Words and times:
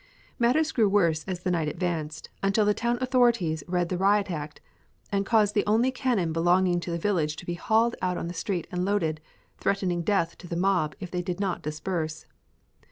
Matters 0.39 0.71
grew 0.71 0.89
worse 0.89 1.23
as 1.25 1.41
the 1.41 1.51
night 1.51 1.67
advanced, 1.67 2.31
until 2.41 2.65
the 2.65 2.73
town 2.73 2.97
authorities 3.01 3.63
read 3.67 3.89
the 3.89 3.99
Riot 3.99 4.31
Act, 4.31 4.59
and 5.11 5.27
caused 5.27 5.53
the 5.53 5.63
only 5.67 5.91
cannon 5.91 6.33
belonging 6.33 6.79
to 6.79 6.89
the 6.89 6.97
village 6.97 7.35
to 7.35 7.45
be 7.45 7.53
hauled 7.53 7.95
out 8.01 8.17
on 8.17 8.25
the 8.27 8.33
street 8.33 8.65
and 8.71 8.83
loaded, 8.83 9.21
threatening 9.59 10.01
death 10.01 10.39
to 10.39 10.47
the 10.47 10.55
mob 10.55 10.95
if 10.99 11.11
they 11.11 11.21
did 11.21 11.39
not 11.39 11.61
disperse. 11.61 12.25